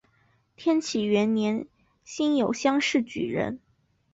[0.55, 1.67] 天启元年
[2.03, 3.59] 辛酉乡试举人。